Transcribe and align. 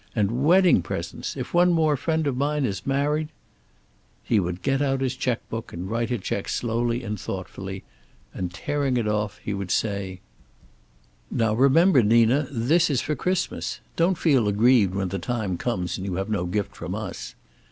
And 0.15 0.43
wedding 0.43 0.81
presents! 0.81 1.37
If 1.37 1.53
one 1.53 1.71
more 1.73 1.95
friend 1.95 2.25
of 2.25 2.35
mine 2.35 2.65
is 2.65 2.87
married" 2.87 3.29
He 4.23 4.39
would 4.39 4.63
get 4.63 4.81
out 4.81 4.99
his 5.01 5.15
checkbook 5.15 5.71
and 5.73 5.91
write 5.91 6.09
a 6.09 6.17
check 6.17 6.49
slowly 6.49 7.03
and 7.03 7.19
thoughtfully. 7.19 7.83
And 8.33 8.51
tearing 8.51 8.97
it 8.97 9.07
off 9.07 9.39
would 9.45 9.69
say: 9.69 10.19
"Now 11.29 11.53
remember, 11.53 12.01
Nina, 12.01 12.47
this 12.51 12.89
is 12.89 13.01
for 13.01 13.13
Christmas. 13.15 13.79
Don't 13.95 14.17
feel 14.17 14.47
aggrieved 14.47 14.95
when 14.95 15.09
the 15.09 15.19
time 15.19 15.55
comes 15.55 15.97
and 15.99 16.05
you 16.07 16.15
have 16.15 16.29
no 16.29 16.47
gift 16.47 16.75
from 16.75 16.95
us." 16.95 17.35